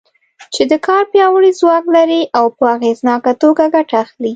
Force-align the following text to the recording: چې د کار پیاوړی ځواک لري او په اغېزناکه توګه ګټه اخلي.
چې 0.53 0.61
د 0.71 0.73
کار 0.87 1.03
پیاوړی 1.11 1.51
ځواک 1.59 1.85
لري 1.95 2.21
او 2.37 2.45
په 2.57 2.65
اغېزناکه 2.75 3.31
توګه 3.43 3.63
ګټه 3.75 3.95
اخلي. 4.03 4.29